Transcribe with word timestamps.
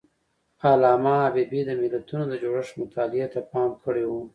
علامه 0.71 1.13
حبيبي 1.25 1.61
د 1.65 1.71
ملتونو 1.81 2.23
د 2.27 2.33
جوړښت 2.43 2.73
مطالعې 2.81 3.27
ته 3.33 3.39
پام 3.51 3.71
کړی 3.83 4.03
دی. 4.09 4.21